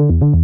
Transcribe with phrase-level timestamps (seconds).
[0.00, 0.40] Welcome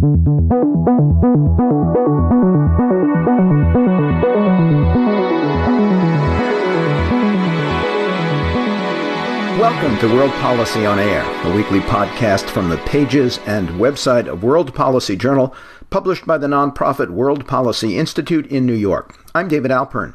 [9.97, 14.75] to World Policy on Air, a weekly podcast from the pages and website of World
[14.75, 15.55] Policy Journal,
[15.89, 19.17] published by the nonprofit World Policy Institute in New York.
[19.33, 20.13] I'm David Alpern.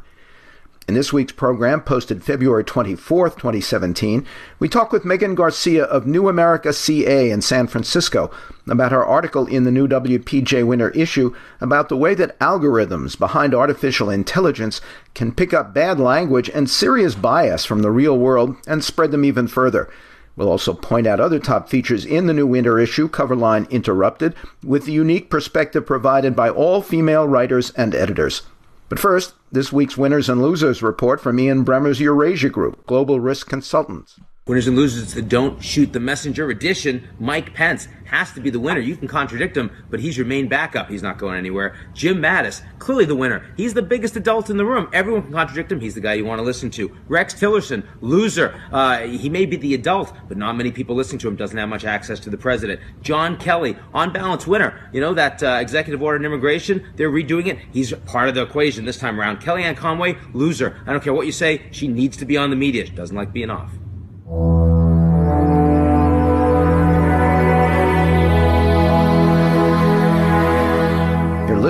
[0.88, 4.26] In this week's program, posted February 24th, 2017,
[4.58, 8.32] we talk with Megan Garcia of New America CA in San Francisco
[8.66, 13.54] about her article in the new WPJ Winter issue about the way that algorithms behind
[13.54, 14.80] artificial intelligence
[15.14, 19.24] can pick up bad language and serious bias from the real world and spread them
[19.24, 19.88] even further.
[20.34, 24.86] We'll also point out other top features in the new winter issue, Coverline Interrupted, with
[24.86, 28.42] the unique perspective provided by all female writers and editors.
[28.88, 33.50] But first, this week's winners and losers report from Ian Bremmer's Eurasia Group, Global Risk
[33.50, 34.18] Consultants.
[34.44, 37.08] Winners and losers, the don't shoot the messenger edition.
[37.20, 38.80] Mike Pence has to be the winner.
[38.80, 40.88] You can contradict him, but he's your main backup.
[40.88, 41.76] He's not going anywhere.
[41.94, 43.44] Jim Mattis, clearly the winner.
[43.56, 44.88] He's the biggest adult in the room.
[44.92, 45.78] Everyone can contradict him.
[45.78, 46.90] He's the guy you want to listen to.
[47.06, 48.60] Rex Tillerson, loser.
[48.72, 51.36] Uh, he may be the adult, but not many people listening to him.
[51.36, 52.80] Doesn't have much access to the president.
[53.00, 54.90] John Kelly, on balance, winner.
[54.92, 56.84] You know that uh, executive order on immigration?
[56.96, 57.60] They're redoing it.
[57.72, 59.40] He's part of the equation this time around.
[59.40, 60.82] Kellyanne Conway, loser.
[60.84, 61.68] I don't care what you say.
[61.70, 62.84] She needs to be on the media.
[62.84, 63.70] She doesn't like being off.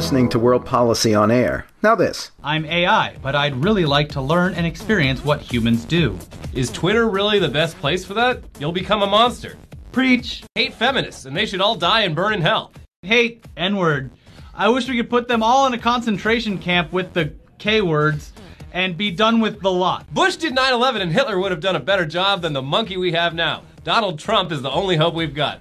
[0.03, 1.65] Listening to World Policy on Air.
[1.81, 2.33] Now, this.
[2.43, 6.19] I'm AI, but I'd really like to learn and experience what humans do.
[6.53, 8.43] Is Twitter really the best place for that?
[8.59, 9.57] You'll become a monster.
[9.93, 10.43] Preach.
[10.57, 12.73] Hate feminists, and they should all die and burn in hell.
[13.03, 14.11] Hate N word.
[14.55, 18.33] I wish we could put them all in a concentration camp with the K words
[18.73, 20.12] and be done with the lot.
[20.12, 22.97] Bush did 9 11, and Hitler would have done a better job than the monkey
[22.97, 23.62] we have now.
[23.84, 25.61] Donald Trump is the only hope we've got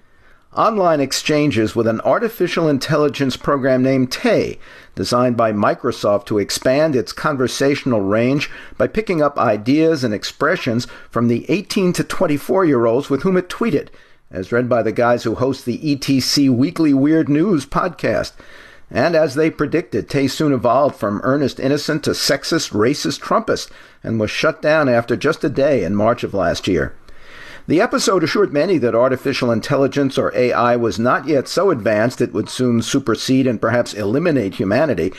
[0.56, 4.60] online exchanges with an artificial intelligence program named Tay,
[4.96, 11.28] designed by Microsoft to expand its conversational range by picking up ideas and expressions from
[11.28, 13.88] the 18 to 24 year olds with whom it tweeted,
[14.30, 18.34] as read by the guys who host the ETC Weekly Weird News podcast.
[18.92, 23.72] And as they predicted, Tay soon evolved from earnest innocent to sexist, racist Trumpist
[24.04, 26.94] and was shut down after just a day in March of last year.
[27.68, 32.34] The episode assured many that artificial intelligence or AI was not yet so advanced it
[32.34, 35.14] would soon supersede and perhaps eliminate humanity,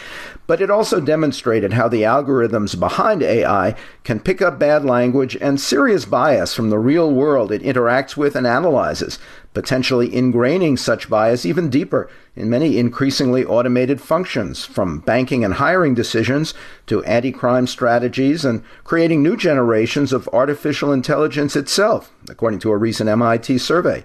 [0.48, 5.60] but it also demonstrated how the algorithms behind AI can pick up bad language and
[5.60, 9.20] serious bias from the real world it interacts with and analyzes,
[9.54, 15.94] potentially ingraining such bias even deeper in many increasingly automated functions, from banking and hiring
[15.94, 16.54] decisions
[16.86, 22.76] to anti crime strategies and creating new generations of artificial intelligence itself, according to a
[22.76, 24.04] recent MIT survey.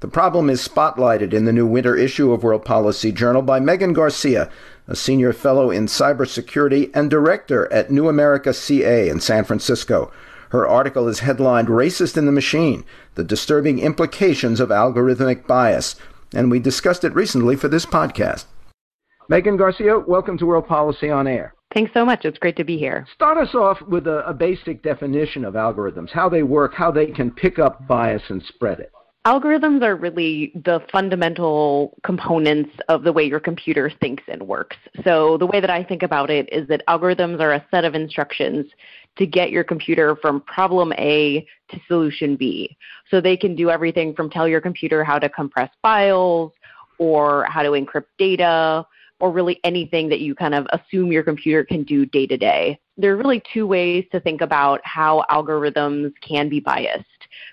[0.00, 3.92] The problem is spotlighted in the new winter issue of World Policy Journal by Megan
[3.92, 4.48] Garcia,
[4.88, 10.10] a senior fellow in cybersecurity and director at New America CA in San Francisco.
[10.50, 12.84] Her article is headlined Racist in the Machine
[13.14, 15.94] The Disturbing Implications of Algorithmic Bias,
[16.34, 18.46] and we discussed it recently for this podcast.
[19.28, 21.54] Megan Garcia, welcome to World Policy on Air.
[21.72, 22.24] Thanks so much.
[22.24, 23.06] It's great to be here.
[23.14, 27.06] Start us off with a, a, basic definition of algorithms, how they work, how they
[27.06, 28.90] can pick up bias and spread it.
[29.26, 34.78] Algorithms are really the fundamental components of the way your computer thinks and works.
[35.04, 37.94] So, the way that I think about it is that algorithms are a set of
[37.94, 38.64] instructions
[39.16, 42.76] to get your computer from problem A to solution B.
[43.10, 46.52] So they can do everything from tell your computer how to compress files
[46.98, 48.86] or how to encrypt data
[49.20, 52.80] or really anything that you kind of assume your computer can do day to day.
[52.96, 57.04] There are really two ways to think about how algorithms can be biased.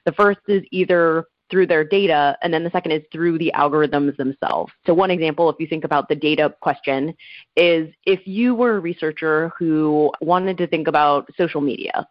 [0.05, 4.15] The first is either through their data, and then the second is through the algorithms
[4.17, 4.71] themselves.
[4.85, 7.15] So, one example, if you think about the data question,
[7.55, 12.07] is if you were a researcher who wanted to think about social media,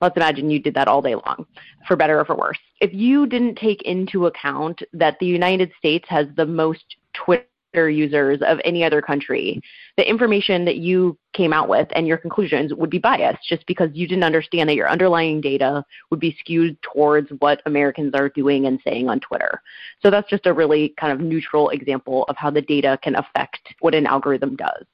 [0.00, 1.46] let's imagine you did that all day long,
[1.86, 2.58] for better or for worse.
[2.80, 8.40] If you didn't take into account that the United States has the most Twitter users
[8.42, 9.60] of any other country,
[9.96, 13.90] the information that you came out with and your conclusions would be biased just because
[13.92, 18.66] you didn't understand that your underlying data would be skewed towards what Americans are doing
[18.66, 19.60] and saying on Twitter.
[20.00, 23.74] So that's just a really kind of neutral example of how the data can affect
[23.80, 24.84] what an algorithm does.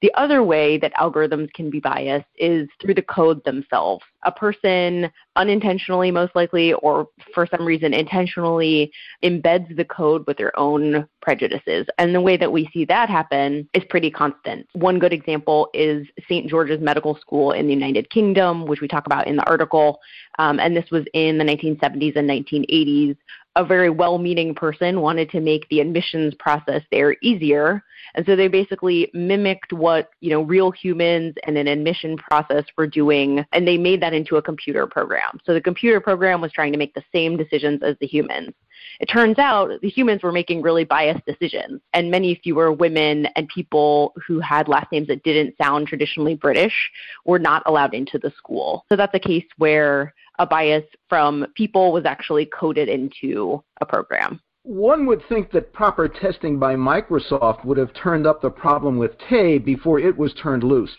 [0.00, 4.04] The other way that algorithms can be biased is through the code themselves.
[4.28, 8.92] A person unintentionally, most likely, or for some reason intentionally
[9.24, 11.86] embeds the code with their own prejudices.
[11.96, 14.66] And the way that we see that happen is pretty constant.
[14.74, 16.46] One good example is St.
[16.46, 19.98] George's Medical School in the United Kingdom, which we talk about in the article.
[20.38, 23.16] Um, and this was in the 1970s and 1980s.
[23.56, 27.82] A very well meaning person wanted to make the admissions process there easier
[28.14, 32.86] and so they basically mimicked what, you know, real humans and an admission process were
[32.86, 35.38] doing, and they made that into a computer program.
[35.44, 38.54] So the computer program was trying to make the same decisions as the humans.
[39.00, 43.48] It turns out the humans were making really biased decisions, and many fewer women and
[43.48, 46.90] people who had last names that didn't sound traditionally British
[47.24, 48.84] were not allowed into the school.
[48.88, 54.40] So that's a case where a bias from people was actually coded into a program
[54.62, 59.12] one would think that proper testing by Microsoft would have turned up the problem with
[59.28, 60.94] Tay before it was turned loose.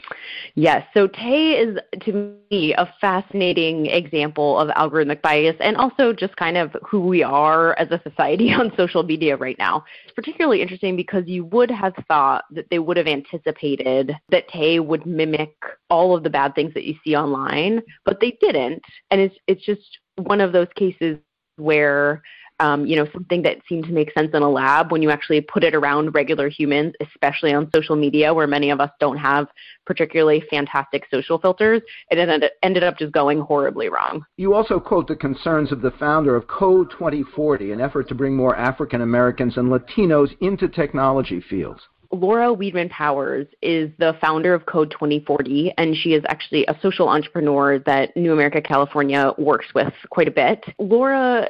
[0.55, 6.35] Yes, so Tay is to me a fascinating example of algorithmic bias and also just
[6.37, 9.83] kind of who we are as a society on social media right now.
[10.05, 14.79] It's particularly interesting because you would have thought that they would have anticipated that Tay
[14.79, 15.53] would mimic
[15.89, 18.81] all of the bad things that you see online, but they didn't.
[19.11, 21.19] And it's it's just one of those cases
[21.59, 22.21] where
[22.59, 25.41] um, you know, something that seemed to make sense in a lab when you actually
[25.41, 29.47] put it around regular humans, especially on social media where many of us don't have
[29.85, 34.23] particularly fantastic social filters, it ended, ended up just going horribly wrong.
[34.37, 38.35] You also quote the concerns of the founder of Code 2040, an effort to bring
[38.35, 41.81] more African Americans and Latinos into technology fields.
[42.11, 47.07] Laura Weidman Powers is the founder of Code 2040, and she is actually a social
[47.07, 50.63] entrepreneur that New America California works with quite a bit.
[50.79, 51.49] Laura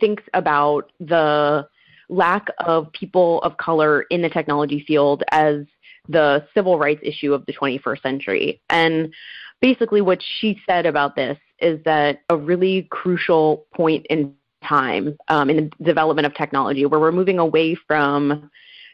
[0.00, 1.68] thinks about the
[2.08, 5.64] lack of people of color in the technology field as
[6.08, 8.60] the civil rights issue of the 21st century.
[8.68, 9.12] And
[9.60, 15.48] basically, what she said about this is that a really crucial point in time um,
[15.50, 18.50] in the development of technology where we're moving away from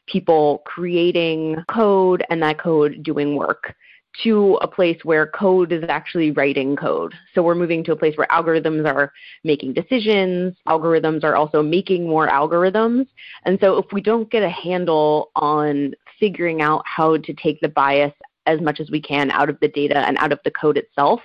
[0.06, 3.74] people creating code and that code doing work
[4.22, 7.14] to a place where code is actually writing code.
[7.34, 9.12] So we're moving to a place where algorithms are
[9.44, 13.06] making decisions, algorithms are also making more algorithms.
[13.44, 17.68] And so if we don't get a handle on figuring out how to take the
[17.68, 18.12] bias
[18.46, 21.20] as much as we can out of the data and out of the code itself,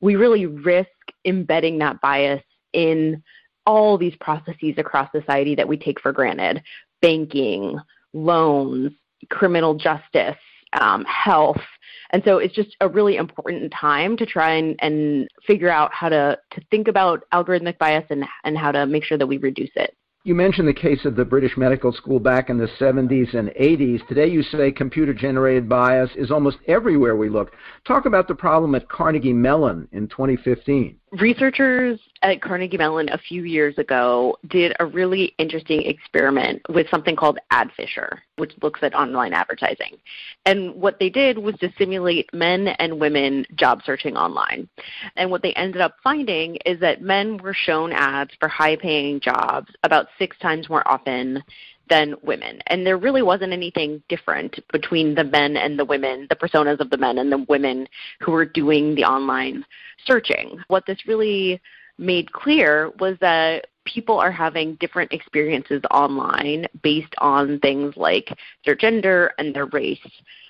[0.00, 0.88] we really risk
[1.24, 2.42] embedding that bias
[2.72, 3.22] in
[3.66, 6.62] all these processes across society that we take for granted
[7.02, 7.78] banking,
[8.12, 8.92] loans,
[9.28, 10.36] criminal justice,
[10.72, 11.60] um, health.
[12.10, 16.08] And so it's just a really important time to try and, and figure out how
[16.08, 19.70] to, to think about algorithmic bias and, and how to make sure that we reduce
[19.76, 19.96] it.
[20.26, 24.04] You mentioned the case of the British Medical School back in the 70s and 80s.
[24.08, 27.52] Today you say computer generated bias is almost everywhere we look.
[27.86, 30.98] Talk about the problem at Carnegie Mellon in 2015.
[31.12, 37.14] Researchers at Carnegie Mellon a few years ago did a really interesting experiment with something
[37.14, 39.98] called AdFisher, which looks at online advertising.
[40.46, 44.68] And what they did was to simulate men and women job searching online.
[45.14, 49.20] And what they ended up finding is that men were shown ads for high paying
[49.20, 51.40] jobs about six times more often
[51.88, 52.60] than women.
[52.66, 56.90] And there really wasn't anything different between the men and the women, the personas of
[56.90, 57.88] the men and the women
[58.20, 59.64] who were doing the online
[60.04, 60.58] searching.
[60.68, 61.60] What this really
[61.98, 68.74] made clear was that people are having different experiences online based on things like their
[68.74, 69.98] gender and their race.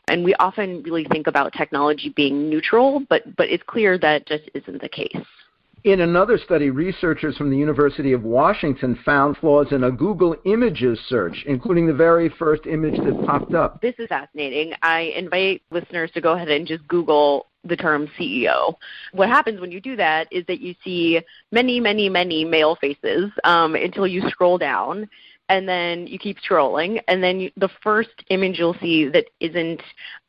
[0.08, 4.44] And we often really think about technology being neutral, but, but it's clear that just
[4.54, 5.16] isn't the case.
[5.86, 10.98] In another study, researchers from the University of Washington found flaws in a Google Images
[11.08, 13.80] search, including the very first image that popped up.
[13.80, 14.72] This is fascinating.
[14.82, 18.74] I invite listeners to go ahead and just Google the term CEO.
[19.12, 21.20] What happens when you do that is that you see
[21.52, 25.08] many, many, many male faces um, until you scroll down
[25.48, 29.80] and then you keep scrolling and then you, the first image you'll see that isn't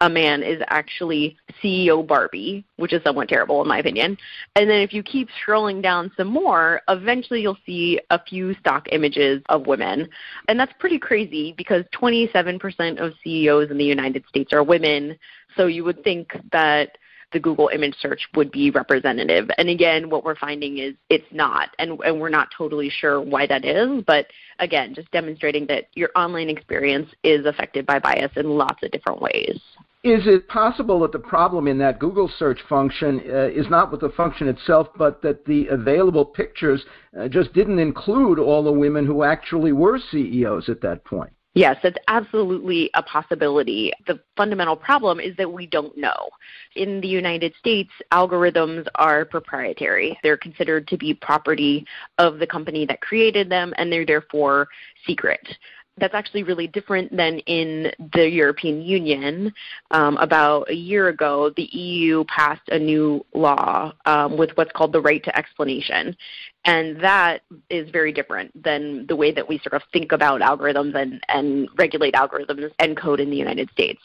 [0.01, 4.17] a man is actually CEO Barbie, which is somewhat terrible in my opinion.
[4.55, 8.87] And then if you keep scrolling down some more, eventually you'll see a few stock
[8.91, 10.07] images of women.
[10.47, 15.17] And that's pretty crazy because 27% of CEOs in the United States are women.
[15.55, 16.97] So you would think that
[17.33, 19.49] the Google image search would be representative.
[19.57, 23.47] And again, what we're finding is it's not, and, and we're not totally sure why
[23.47, 24.03] that is.
[24.05, 24.27] But
[24.59, 29.21] again, just demonstrating that your online experience is affected by bias in lots of different
[29.21, 29.59] ways.
[30.03, 34.01] Is it possible that the problem in that Google search function uh, is not with
[34.01, 36.85] the function itself, but that the available pictures
[37.19, 41.33] uh, just didn't include all the women who actually were CEOs at that point?
[41.57, 43.91] Yes, it's absolutely a possibility.
[44.05, 46.29] The fundamental problem is that we don't know.
[46.75, 50.19] In the United States, algorithms are proprietary.
[50.21, 51.83] They're considered to be property
[52.19, 54.67] of the company that created them, and they're therefore
[55.07, 55.47] secret
[55.97, 59.51] that's actually really different than in the European Union.
[59.91, 64.93] Um, about a year ago, the EU passed a new law um, with what's called
[64.93, 66.15] the right to explanation.
[66.67, 70.95] And that is very different than the way that we sort of think about algorithms
[70.95, 74.01] and, and regulate algorithms and code in the United States.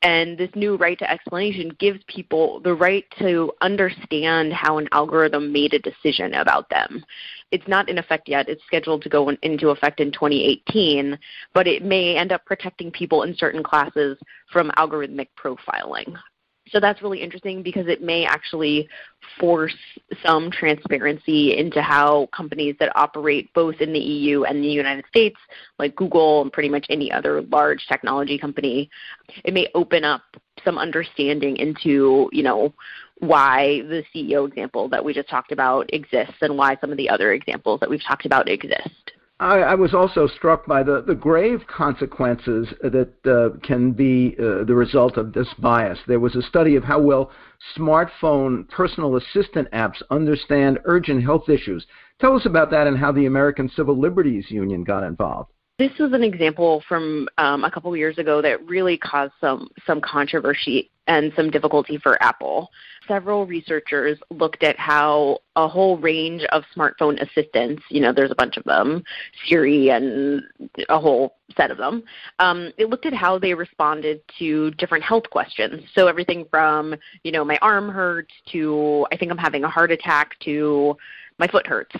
[0.00, 5.52] And this new right to explanation gives people the right to understand how an algorithm
[5.52, 7.04] made a decision about them.
[7.50, 8.48] It's not in effect yet.
[8.48, 11.18] It's scheduled to go in, into effect in 2018,
[11.52, 14.16] but it may end up protecting people in certain classes
[14.50, 16.16] from algorithmic profiling.
[16.68, 18.88] So that's really interesting because it may actually
[19.38, 19.76] force
[20.24, 25.36] some transparency into how companies that operate both in the EU and the United States,
[25.78, 28.90] like Google and pretty much any other large technology company,
[29.44, 30.22] it may open up
[30.64, 32.74] some understanding into, you know,
[33.18, 37.08] why the CEO example that we just talked about exists and why some of the
[37.08, 39.05] other examples that we've talked about exist.
[39.38, 44.64] I, I was also struck by the, the grave consequences that uh, can be uh,
[44.64, 45.98] the result of this bias.
[46.06, 47.30] There was a study of how well
[47.76, 51.86] smartphone personal assistant apps understand urgent health issues.
[52.18, 55.50] Tell us about that and how the American Civil Liberties Union got involved.
[55.78, 60.00] This was an example from um, a couple years ago that really caused some some
[60.00, 62.70] controversy and some difficulty for Apple.
[63.06, 68.34] Several researchers looked at how a whole range of smartphone assistants, you know, there's a
[68.34, 69.04] bunch of them,
[69.46, 70.42] Siri and
[70.88, 72.02] a whole set of them,
[72.38, 75.82] um, it looked at how they responded to different health questions.
[75.94, 79.92] So everything from, you know, my arm hurts to I think I'm having a heart
[79.92, 80.96] attack to
[81.38, 81.94] my foot hurts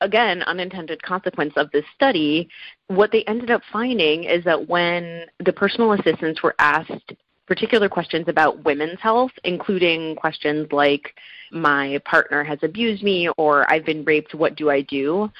[0.00, 2.48] again, unintended consequence of this study,
[2.86, 7.12] what they ended up finding is that when the personal assistants were asked
[7.46, 11.14] particular questions about women's health, including questions like,
[11.50, 15.30] my partner has abused me or I've been raped, what do I do?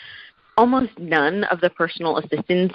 [0.56, 2.74] Almost none of the personal assistants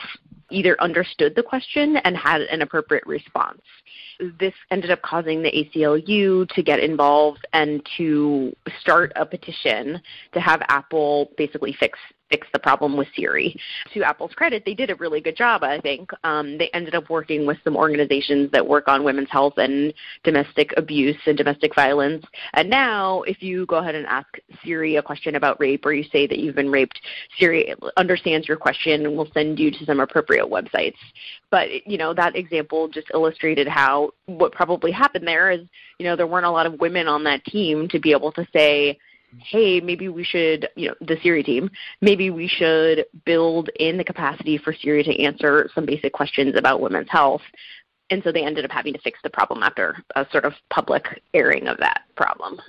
[0.50, 3.62] either understood the question and had an appropriate response.
[4.40, 10.02] This ended up causing the ACLU to get involved and to start a petition
[10.34, 11.98] to have Apple basically fix
[12.34, 13.56] fix the problem with Siri.
[13.94, 16.10] To Apple's credit, they did a really good job, I think.
[16.24, 20.74] Um, they ended up working with some organizations that work on women's health and domestic
[20.76, 22.26] abuse and domestic violence.
[22.54, 24.28] And now, if you go ahead and ask
[24.66, 27.00] Siri a question about rape or you say that you've been raped,
[27.38, 30.98] Siri understands your question and will send you to some appropriate websites.
[31.52, 35.62] But, you know, that example just illustrated how what probably happened there is,
[36.00, 38.48] you know, there weren't a lot of women on that team to be able to
[38.52, 38.98] say,
[39.40, 41.70] hey, maybe we should, you know, the Siri team,
[42.02, 46.82] maybe we should build in the capacity for Siri to answer some basic questions about
[46.82, 47.42] women's health.
[48.10, 51.22] And so they ended up having to fix the problem after a sort of public
[51.34, 52.60] airing of that problem.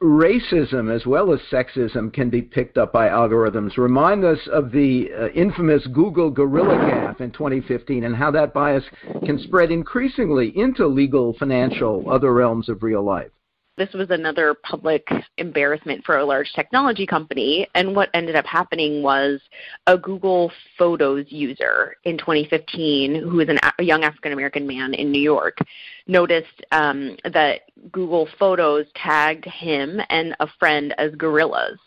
[0.00, 3.76] Racism as well as sexism can be picked up by algorithms.
[3.76, 8.84] Remind us of the uh, infamous Google Gorilla Gaffe in 2015 and how that bias
[9.24, 13.30] can spread increasingly into legal, financial, other realms of real life
[13.78, 15.08] this was another public
[15.38, 17.66] embarrassment for a large technology company.
[17.74, 19.40] And what ended up happening was
[19.86, 25.10] a Google Photos user in 2015, who was an, a young African American man in
[25.12, 25.58] New York,
[26.06, 31.78] noticed um, that Google Photos tagged him and a friend as gorillas.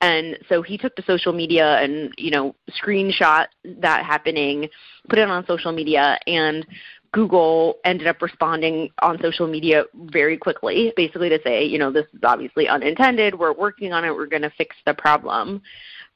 [0.00, 4.68] And so he took to social media and, you know, screenshot that happening,
[5.08, 6.66] put it on social media, and
[7.12, 12.06] Google ended up responding on social media very quickly, basically to say, you know, this
[12.12, 13.38] is obviously unintended.
[13.38, 14.14] We're working on it.
[14.14, 15.62] We're going to fix the problem.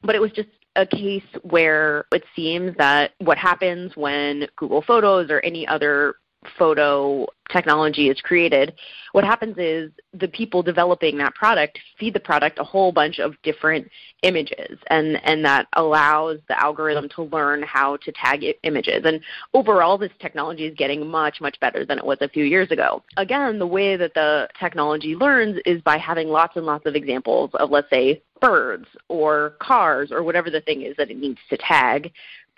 [0.03, 5.31] But it was just a case where it seems that what happens when Google Photos
[5.31, 6.17] or any other
[6.59, 8.73] photo technology is created,
[9.13, 13.35] what happens is the people developing that product feed the product a whole bunch of
[13.43, 13.89] different
[14.23, 19.03] images, and, and that allows the algorithm to learn how to tag images.
[19.05, 19.21] And
[19.55, 23.03] overall, this technology is getting much, much better than it was a few years ago.
[23.17, 27.51] Again, the way that the technology learns is by having lots and lots of examples
[27.55, 31.57] of, let's say, birds or cars or whatever the thing is that it needs to
[31.59, 32.13] tag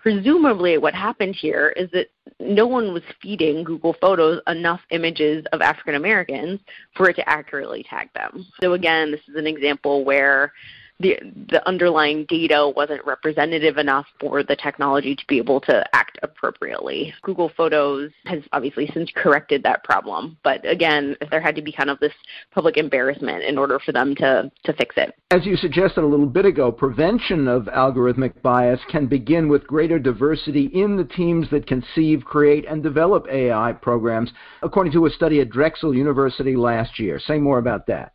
[0.04, 2.08] presumably what happened here is that
[2.38, 6.60] no one was feeding Google Photos enough images of African Americans
[6.94, 8.44] for it to accurately tag them.
[8.60, 10.52] So again, this is an example where
[11.00, 11.18] the
[11.50, 17.12] the underlying data wasn't representative enough for the technology to be able to act appropriately.
[17.22, 21.90] Google Photos has obviously since corrected that problem, but again, there had to be kind
[21.90, 22.12] of this
[22.52, 25.14] public embarrassment in order for them to, to fix it.
[25.30, 29.98] As you suggested a little bit ago, prevention of algorithmic bias can begin with greater
[29.98, 34.30] diversity in the teams that conceive, create, and develop AI programs,
[34.62, 37.18] according to a study at Drexel University last year.
[37.18, 38.13] Say more about that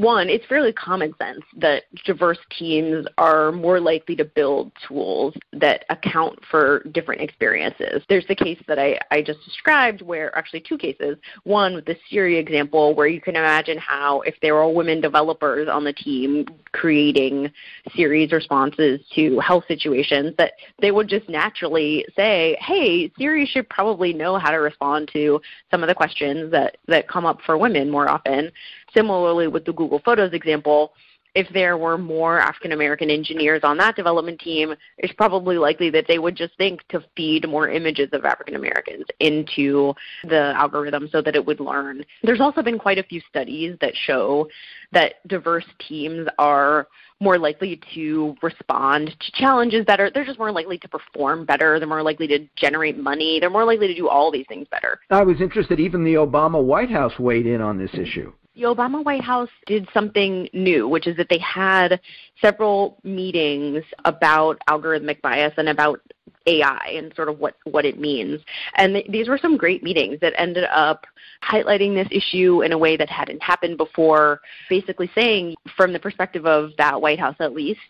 [0.00, 5.84] one, it's fairly common sense that diverse teams are more likely to build tools that
[5.90, 8.02] account for different experiences.
[8.08, 11.16] There's the case that I, I just described where actually two cases.
[11.44, 15.68] One with the Siri example where you can imagine how if there were women developers
[15.68, 17.50] on the team creating
[17.94, 24.12] Siri's responses to health situations that they would just naturally say, hey, Siri should probably
[24.12, 27.90] know how to respond to some of the questions that, that come up for women
[27.90, 28.50] more often.
[28.94, 30.92] Similarly, with the Google Photos example,
[31.34, 36.04] if there were more African American engineers on that development team, it's probably likely that
[36.06, 39.94] they would just think to feed more images of African Americans into
[40.24, 42.04] the algorithm so that it would learn.
[42.22, 44.48] There's also been quite a few studies that show
[44.92, 50.10] that diverse teams are more likely to respond to challenges better.
[50.10, 51.78] They're just more likely to perform better.
[51.78, 53.38] They're more likely to generate money.
[53.40, 55.00] They're more likely to do all these things better.
[55.08, 59.04] I was interested, even the Obama White House weighed in on this issue the Obama
[59.04, 62.00] White House did something new, which is that they had
[62.40, 66.00] several meetings about algorithmic bias and about
[66.46, 68.40] AI and sort of what, what it means.
[68.76, 71.06] And th- these were some great meetings that ended up
[71.42, 76.46] highlighting this issue in a way that hadn't happened before, basically saying, from the perspective
[76.46, 77.80] of that White House at least,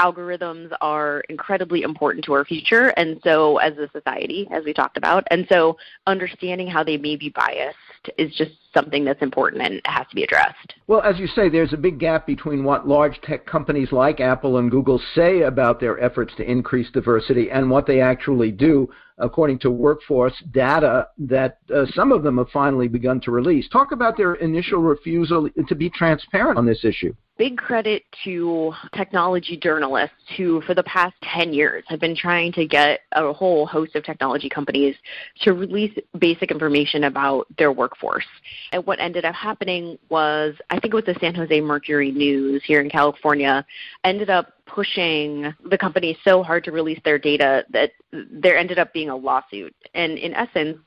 [0.00, 4.96] algorithms are incredibly important to our future and so as a society as we talked
[4.96, 7.76] about and so understanding how they may be biased
[8.16, 10.74] is just something that's important and has to be addressed.
[10.86, 14.58] Well, as you say, there's a big gap between what large tech companies like Apple
[14.58, 18.88] and Google say about their efforts to increase diversity and what they actually do,
[19.20, 23.68] according to workforce data that uh, some of them have finally begun to release.
[23.68, 29.56] Talk about their initial refusal to be transparent on this issue big credit to technology
[29.56, 33.96] journalists who, for the past 10 years, have been trying to get a whole host
[33.96, 34.94] of technology companies
[35.40, 38.26] to release basic information about their workforce.
[38.72, 42.62] And what ended up happening was, I think it was the San Jose Mercury News
[42.66, 43.64] here in California,
[44.04, 48.92] ended up pushing the company so hard to release their data that there ended up
[48.92, 49.74] being a lawsuit.
[49.94, 50.78] And in essence,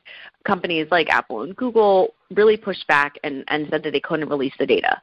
[0.45, 4.53] companies like Apple and Google really pushed back and, and said that they couldn't release
[4.59, 5.01] the data.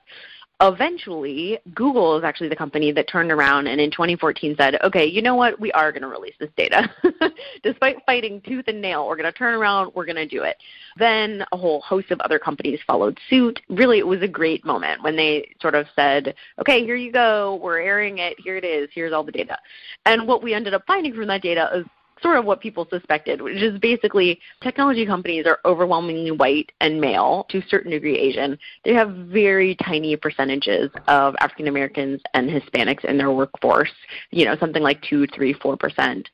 [0.62, 5.22] Eventually google is actually the company that turned around and in 2014 said okay you
[5.22, 5.58] know what?
[5.58, 6.86] We are going to release this data.
[7.62, 10.56] Despite fighting tooth and nail we're going to turn around we're going to do it.
[10.98, 13.59] Then a whole host of other companies followed suit.
[13.70, 17.59] Really it was a great moment when they sort of said okay here you go.
[17.62, 18.38] We're airing it.
[18.38, 18.90] Here it is.
[18.92, 19.56] Here's all the data.
[20.04, 21.87] And what we ended up finding from that data is
[22.22, 27.46] sort of what people suspected, which is basically technology companies are overwhelmingly white and male,
[27.50, 28.59] to a certain degree Asian.
[28.85, 33.92] They have very tiny percentages of African Americans and Hispanics in their workforce,
[34.30, 36.28] you know, something like two, three, four percent.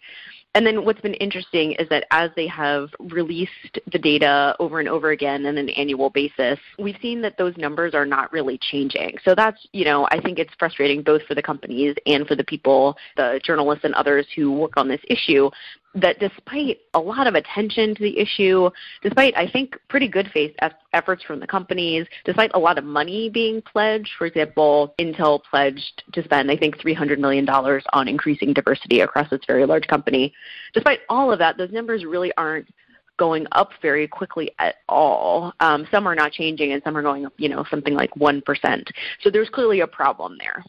[0.56, 4.88] And then what's been interesting is that as they have released the data over and
[4.88, 9.18] over again on an annual basis, we've seen that those numbers are not really changing.
[9.22, 12.44] So that's, you know, I think it's frustrating both for the companies and for the
[12.44, 15.50] people, the journalists and others who work on this issue
[15.96, 18.70] that despite a lot of attention to the issue,
[19.02, 20.54] despite I think pretty good faith
[20.92, 26.04] efforts from the companies, despite a lot of money being pledged, for example, Intel pledged
[26.12, 30.32] to spend I think 300 million dollars on increasing diversity across its very large company.
[30.74, 32.68] Despite all of that, those numbers really aren't
[33.18, 35.52] going up very quickly at all.
[35.60, 38.42] Um, some are not changing, and some are going up, you know, something like one
[38.42, 38.90] percent.
[39.22, 40.62] So there's clearly a problem there.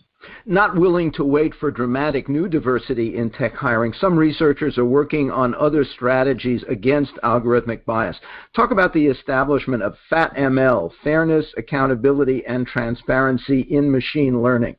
[0.46, 5.30] Not willing to wait for dramatic new diversity in tech hiring, some researchers are working
[5.32, 8.20] on other strategies against algorithmic bias.
[8.56, 14.76] Talk about the establishment of FATML, Fairness, Accountability, and Transparency in Machine Learning.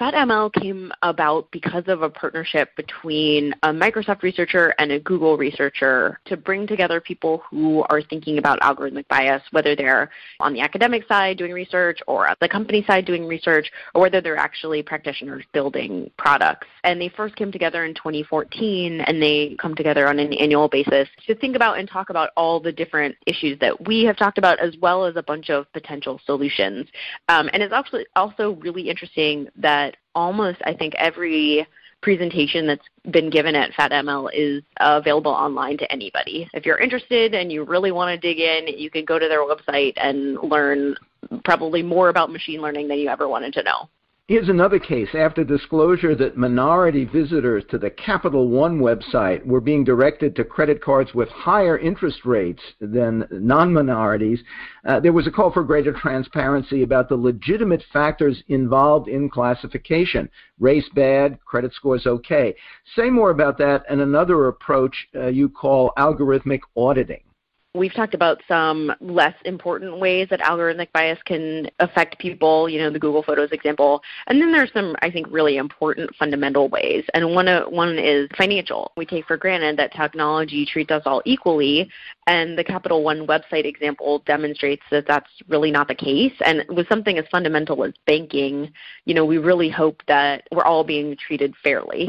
[0.00, 6.18] FatML came about because of a partnership between a Microsoft researcher and a Google researcher
[6.24, 10.08] to bring together people who are thinking about algorithmic bias, whether they're
[10.40, 14.22] on the academic side doing research or on the company side doing research, or whether
[14.22, 16.66] they're actually practitioners building products.
[16.82, 21.10] And they first came together in 2014 and they come together on an annual basis
[21.26, 24.60] to think about and talk about all the different issues that we have talked about
[24.60, 26.88] as well as a bunch of potential solutions.
[27.28, 31.66] Um, and it's actually also really interesting that almost I think every
[32.02, 36.48] presentation that's been given at FatML is available online to anybody.
[36.54, 39.40] If you're interested and you really want to dig in, you can go to their
[39.40, 40.96] website and learn
[41.44, 43.88] probably more about machine learning than you ever wanted to know.
[44.30, 45.08] Here's another case.
[45.12, 50.80] After disclosure that minority visitors to the Capital One website were being directed to credit
[50.80, 54.40] cards with higher interest rates than non minorities,
[54.86, 60.30] uh, there was a call for greater transparency about the legitimate factors involved in classification.
[60.60, 62.54] Race bad, credit scores okay.
[62.94, 67.24] Say more about that and another approach uh, you call algorithmic auditing.
[67.72, 72.90] We've talked about some less important ways that algorithmic bias can affect people, you know,
[72.90, 74.02] the Google Photos example.
[74.26, 77.04] And then there's some, I think, really important fundamental ways.
[77.14, 78.90] And one, uh, one is financial.
[78.96, 81.88] We take for granted that technology treats us all equally,
[82.26, 86.34] and the Capital One website example demonstrates that that's really not the case.
[86.44, 88.72] And with something as fundamental as banking,
[89.04, 92.08] you know, we really hope that we're all being treated fairly.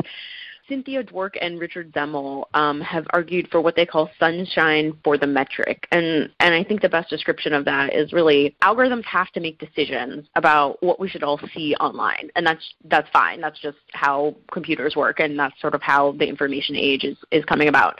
[0.72, 5.28] Cynthia Dwork and Richard Zemel um, have argued for what they call sunshine for the
[5.28, 5.86] metric.
[5.92, 9.60] And, and I think the best description of that is really algorithms have to make
[9.60, 12.30] decisions about what we should all see online.
[12.38, 13.42] And that's, that's fine.
[13.42, 17.44] That's just how computers work, and that's sort of how the information age is, is
[17.44, 18.00] coming about.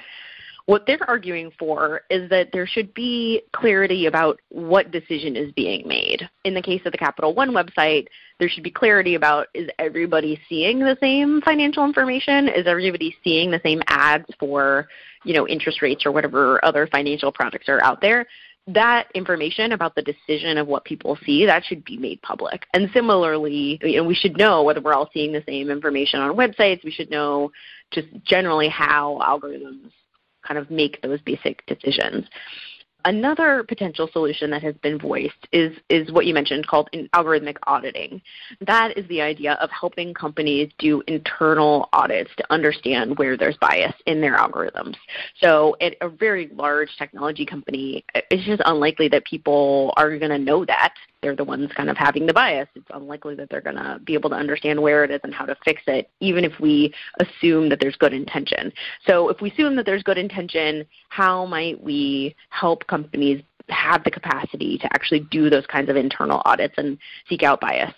[0.66, 5.88] What they're arguing for is that there should be clarity about what decision is being
[5.88, 6.30] made.
[6.44, 8.08] In the case of the Capital One website,
[8.40, 12.48] there should be clarity about is everybody seeing the same financial information?
[12.48, 14.88] Is everybody seeing the same ads for,
[15.24, 18.28] you know, interest rates or whatever other financial products are out there?
[18.68, 22.92] that information about the decision of what people see that should be made public and
[22.94, 26.84] similarly you know we should know whether we're all seeing the same information on websites
[26.84, 27.52] we should know
[27.90, 29.90] just generally how algorithms
[30.52, 32.26] kind of make those basic decisions.
[33.06, 38.22] Another potential solution that has been voiced is, is what you mentioned called algorithmic auditing.
[38.68, 43.96] That is the idea of helping companies do internal audits to understand where there's bias
[44.06, 44.96] in their algorithms.
[45.42, 50.38] So at a very large technology company, it's just unlikely that people are going to
[50.38, 53.76] know that they're the ones kind of having the bias, it's unlikely that they're going
[53.76, 56.60] to be able to understand where it is and how to fix it, even if
[56.60, 58.72] we assume that there's good intention.
[59.06, 64.12] So if we assume that there's good intention, how might we help companies have the
[64.12, 66.98] capacity to actually do those kinds of internal audits and
[67.30, 67.94] seek out bias?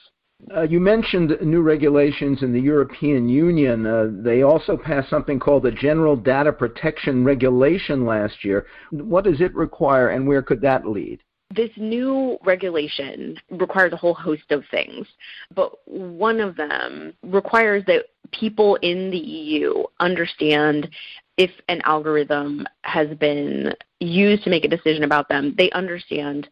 [0.54, 3.86] Uh, you mentioned new regulations in the European Union.
[3.86, 8.66] Uh, they also passed something called the General Data Protection Regulation last year.
[8.92, 11.22] What does it require, and where could that lead?
[11.56, 15.08] This new regulation requires a whole host of things,
[15.54, 20.89] but one of them requires that people in the EU understand
[21.38, 26.48] if an algorithm has been used to make a decision about them, they understand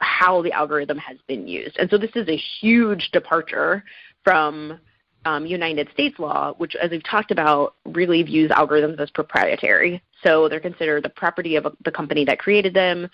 [0.00, 1.76] how the algorithm has been used.
[1.78, 3.84] And so this is a huge departure
[4.22, 4.78] from
[5.24, 10.02] um, United States law, which, as we've talked about, really views algorithms as proprietary.
[10.22, 13.08] So they're considered the property of the company that created them.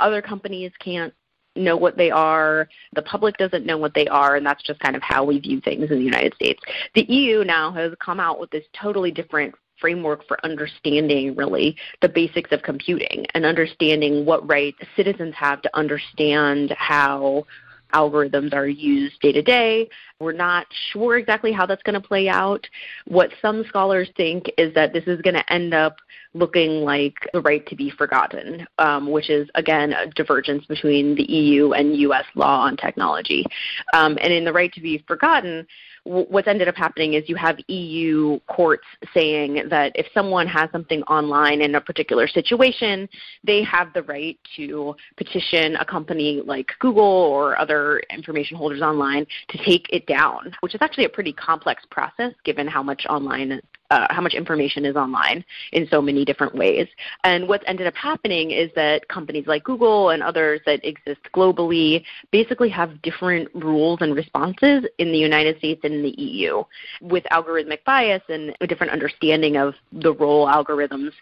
[0.00, 1.14] Other companies can't
[1.56, 2.68] know what they are.
[2.94, 5.60] The public doesn't know what they are, and that's just kind of how we view
[5.60, 6.60] things in the United States.
[6.94, 12.08] The EU now has come out with this totally different framework for understanding really the
[12.08, 17.46] basics of computing and understanding what rights citizens have to understand how
[17.92, 19.88] algorithms are used day to day.
[20.18, 22.66] We're not sure exactly how that's going to play out.
[23.06, 25.96] What some scholars think is that this is going to end up
[26.34, 31.24] looking like the right to be forgotten, um, which is, again, a divergence between the
[31.24, 33.44] EU and US law on technology.
[33.92, 35.66] Um, and in the right to be forgotten,
[36.04, 41.02] what's ended up happening is you have EU courts saying that if someone has something
[41.02, 43.08] online in a particular situation,
[43.44, 49.26] they have the right to petition a company like Google or other information holders online
[49.48, 53.60] to take it down, which is actually a pretty complex process given how much online
[53.90, 56.86] uh, how much information is online in so many different ways.
[57.24, 62.04] And what's ended up happening is that companies like Google and others that exist globally
[62.30, 66.62] basically have different rules and responses in the United States and in the EU
[67.00, 71.12] with algorithmic bias and a different understanding of the role algorithms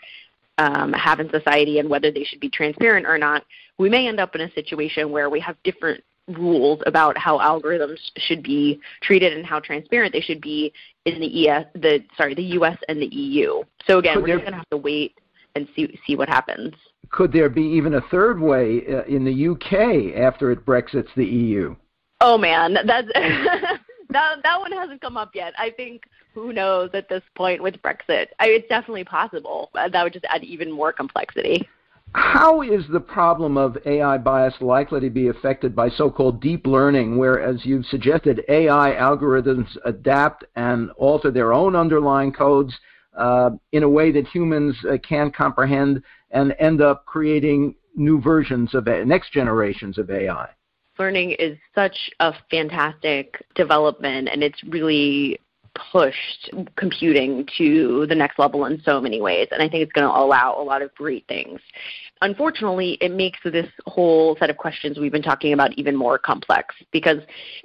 [0.58, 3.44] um, have in society and whether they should be transparent or not,
[3.78, 7.98] we may end up in a situation where we have different rules about how algorithms
[8.16, 10.72] should be treated and how transparent they should be
[11.04, 13.62] in the ES, the sorry, the US and the EU.
[13.86, 15.18] So again, could we're there, just going to have to wait
[15.54, 16.74] and see see what happens.
[17.10, 21.24] Could there be even a third way uh, in the UK after it Brexits the
[21.24, 21.74] EU?
[22.20, 23.08] Oh man, that's
[24.10, 25.54] that that one hasn't come up yet.
[25.58, 26.02] I think
[26.34, 28.26] who knows at this point with Brexit.
[28.38, 29.70] I, it's definitely possible.
[29.74, 31.68] That would just add even more complexity.
[32.14, 37.18] How is the problem of AI bias likely to be affected by so-called deep learning,
[37.18, 42.74] where, as you've suggested, AI algorithms adapt and alter their own underlying codes
[43.16, 48.74] uh, in a way that humans uh, can't comprehend and end up creating new versions
[48.74, 50.48] of next generations of AI?
[50.98, 55.38] learning is such a fantastic development and it's really
[55.74, 60.06] pushed computing to the next level in so many ways and i think it's going
[60.06, 61.60] to allow a lot of great things.
[62.20, 66.74] Unfortunately it makes this whole set of questions we've been talking about even more complex
[66.90, 67.18] because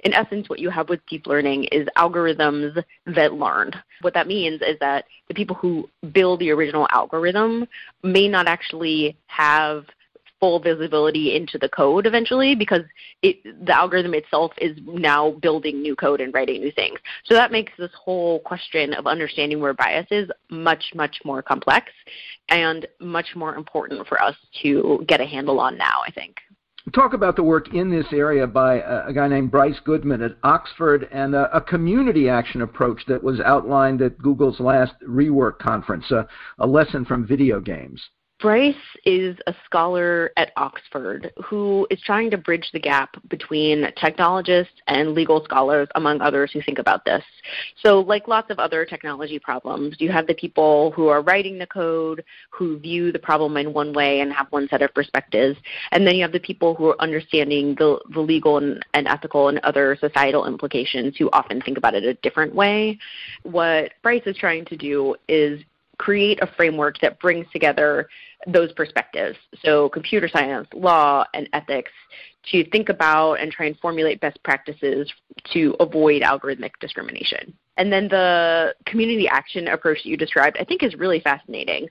[0.04, 3.72] in essence what you have with deep learning is algorithms that learn.
[4.00, 7.66] What that means is that the people who build the original algorithm
[8.02, 9.86] may not actually have
[10.44, 12.82] full visibility into the code eventually because
[13.22, 16.98] it, the algorithm itself is now building new code and writing new things.
[17.24, 21.90] So that makes this whole question of understanding where bias is much, much more complex
[22.50, 26.36] and much more important for us to get a handle on now, I think
[26.92, 30.36] talk about the work in this area by a, a guy named Bryce Goodman at
[30.42, 36.04] Oxford and a, a, community action approach that was outlined at Google's last rework conference,
[36.10, 38.02] a lesson from video games.
[38.44, 38.76] Bryce
[39.06, 45.14] is a scholar at Oxford who is trying to bridge the gap between technologists and
[45.14, 47.24] legal scholars, among others, who think about this.
[47.82, 51.66] So, like lots of other technology problems, you have the people who are writing the
[51.66, 55.56] code, who view the problem in one way and have one set of perspectives,
[55.92, 59.48] and then you have the people who are understanding the, the legal and, and ethical
[59.48, 62.98] and other societal implications who often think about it a different way.
[63.42, 65.64] What Bryce is trying to do is
[65.98, 68.08] create a framework that brings together
[68.46, 69.36] those perspectives.
[69.64, 71.92] So, computer science, law, and ethics
[72.50, 75.10] to think about and try and formulate best practices
[75.52, 77.54] to avoid algorithmic discrimination.
[77.76, 81.88] And then the community action approach that you described, I think, is really fascinating.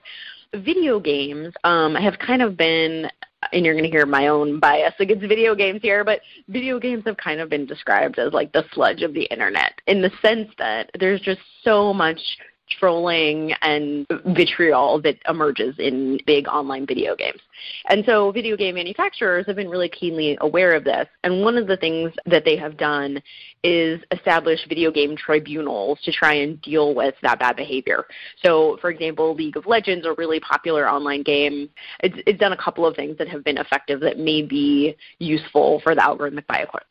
[0.54, 3.10] Video games um, have kind of been
[3.52, 7.02] and you're going to hear my own bias against video games here, but video games
[7.06, 10.48] have kind of been described as like the sludge of the internet in the sense
[10.58, 12.18] that there's just so much
[12.68, 17.40] trolling and vitriol that emerges in big online video games.
[17.88, 21.06] And so video game manufacturers have been really keenly aware of this.
[21.22, 23.22] And one of the things that they have done
[23.62, 28.06] is establish video game tribunals to try and deal with that bad behavior.
[28.42, 32.62] So, for example, League of Legends, a really popular online game, it's, it's done a
[32.62, 36.44] couple of things that have been effective that may be useful for the algorithmic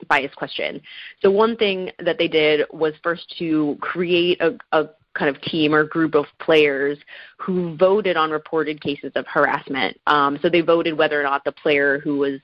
[0.08, 0.82] bias question.
[1.22, 5.74] So, one thing that they did was first to create a, a kind of team
[5.74, 6.98] or group of players
[7.38, 10.00] who voted on reported cases of harassment.
[10.08, 12.40] Um, so they voted whether or not the player who was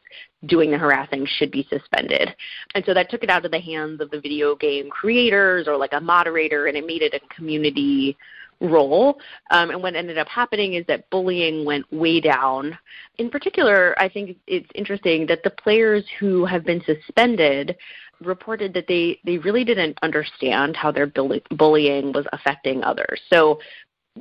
[0.46, 2.36] doing the harassing should be suspended.
[2.76, 5.78] And so that took it out of the hands of the video game creators or
[5.78, 8.18] like a moderator, and it made it a community
[8.62, 9.20] role.
[9.52, 12.78] Um, and what ended up happening is that bullying went way down.
[13.18, 17.78] In particular, I think it's interesting that the players who have been suspended
[18.22, 23.22] reported that they, they really didn't understand how their bullying was affecting others.
[23.32, 23.60] So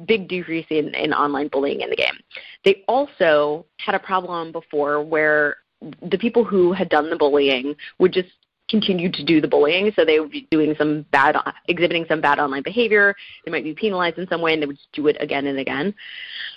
[0.07, 2.19] big decrease in, in online bullying in the game.
[2.65, 5.57] They also had a problem before where
[6.03, 8.31] the people who had done the bullying would just
[8.69, 9.91] continue to do the bullying.
[9.97, 11.37] So they would be doing some bad,
[11.69, 13.15] exhibiting some bad online behavior.
[13.45, 15.95] They might be penalized in some way, and they would do it again and again.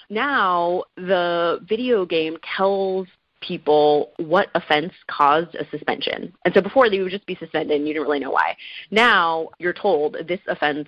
[0.09, 3.07] Now the video game tells
[3.41, 6.33] people what offense caused a suspension.
[6.45, 8.55] And so before they would just be suspended and you didn't really know why.
[8.91, 10.87] Now you're told this offense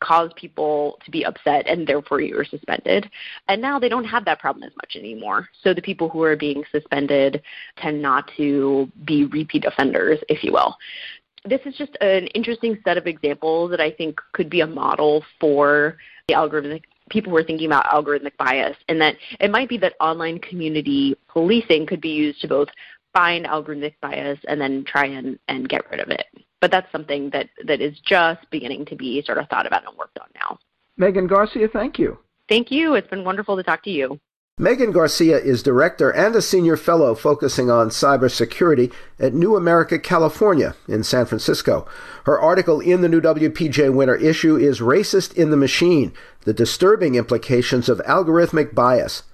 [0.00, 3.10] caused people to be upset and therefore you were suspended.
[3.48, 5.48] And now they don't have that problem as much anymore.
[5.62, 7.42] So the people who are being suspended
[7.78, 10.76] tend not to be repeat offenders, if you will.
[11.44, 15.24] This is just an interesting set of examples that I think could be a model
[15.40, 15.96] for
[16.28, 19.94] the algorithmic people who are thinking about algorithmic bias, and that it might be that
[20.00, 22.68] online community policing could be used to both
[23.12, 26.26] find algorithmic bias and then try and, and get rid of it.
[26.60, 29.96] But that's something that, that is just beginning to be sort of thought about and
[29.96, 30.58] worked on now.
[30.96, 32.18] Megan Garcia, thank you.
[32.48, 32.94] Thank you.
[32.94, 34.20] It's been wonderful to talk to you.
[34.58, 38.90] Megan Garcia is director and a senior fellow focusing on cybersecurity
[39.20, 41.86] at New America, California, in San Francisco.
[42.24, 46.14] Her article in the new WPJ Winter issue is Racist in the Machine
[46.44, 49.24] The Disturbing Implications of Algorithmic Bias.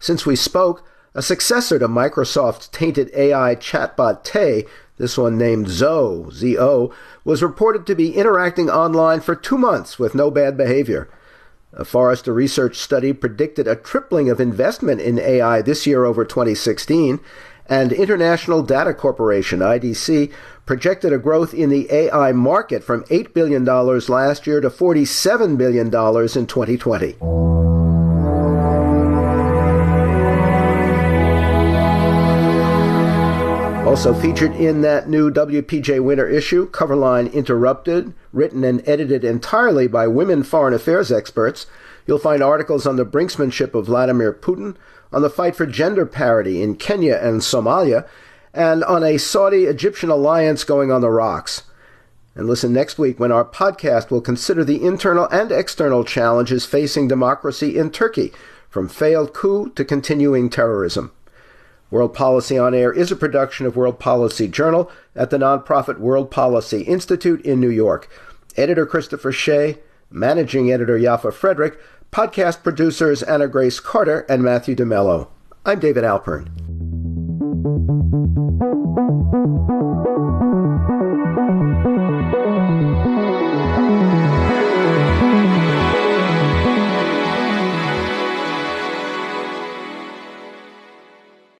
[0.00, 0.84] Since we spoke,
[1.14, 4.64] a successor to Microsoft's tainted AI chatbot Tay,
[4.96, 6.92] this one named Zo, Z-O,
[7.24, 11.08] was reported to be interacting online for two months with no bad behavior.
[11.76, 17.18] A Forrester research study predicted a tripling of investment in AI this year over 2016,
[17.66, 20.32] and International Data Corporation, IDC,
[20.66, 25.86] projected a growth in the AI market from $8 billion last year to $47 billion
[25.86, 27.73] in 2020.
[33.94, 40.08] Also featured in that new WPJ Winter issue, Coverline Interrupted, written and edited entirely by
[40.08, 41.66] women foreign affairs experts,
[42.04, 44.74] you'll find articles on the brinksmanship of Vladimir Putin,
[45.12, 48.04] on the fight for gender parity in Kenya and Somalia,
[48.52, 51.62] and on a Saudi Egyptian alliance going on the rocks.
[52.34, 57.06] And listen next week when our podcast will consider the internal and external challenges facing
[57.06, 58.32] democracy in Turkey,
[58.68, 61.12] from failed coup to continuing terrorism.
[61.94, 66.28] World Policy on Air is a production of World Policy Journal at the nonprofit World
[66.28, 68.10] Policy Institute in New York.
[68.56, 69.78] Editor Christopher Shea,
[70.10, 71.78] managing editor Yaffa Frederick,
[72.10, 75.28] podcast producers Anna Grace Carter and Matthew DeMello.
[75.64, 76.48] I'm David Alpern.